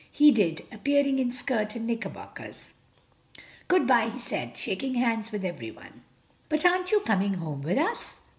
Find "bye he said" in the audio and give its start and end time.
3.85-4.57